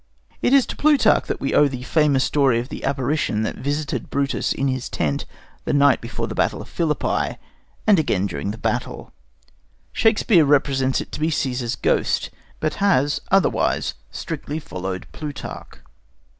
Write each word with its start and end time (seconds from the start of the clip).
It 0.41 0.51
is 0.51 0.65
to 0.65 0.75
Plutarch 0.75 1.25
that 1.27 1.39
we 1.39 1.53
owe 1.53 1.67
the 1.67 1.83
famous 1.83 2.23
story 2.23 2.57
of 2.59 2.69
the 2.69 2.83
apparition 2.83 3.43
that 3.43 3.57
visited 3.57 4.09
Brutus 4.09 4.51
in 4.51 4.67
his 4.67 4.89
tent 4.89 5.27
the 5.65 5.73
night 5.73 6.01
before 6.01 6.25
the 6.25 6.33
battle 6.33 6.59
of 6.59 6.67
Philippi, 6.67 7.37
and 7.85 7.99
again 7.99 8.25
during 8.25 8.49
the 8.49 8.57
battle. 8.57 9.13
Shakespeare 9.93 10.43
represents 10.43 11.01
it 11.01 11.11
to 11.11 11.19
be 11.19 11.29
Cæsar's 11.29 11.75
ghost, 11.75 12.31
but 12.59 12.73
has 12.87 13.21
otherwise 13.29 13.93
strictly 14.09 14.57
followed 14.57 15.05
Plutarch. 15.11 15.77